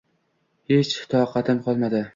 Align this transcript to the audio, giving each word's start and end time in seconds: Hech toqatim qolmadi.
Hech 0.73 0.95
toqatim 1.15 1.65
qolmadi. 1.69 2.07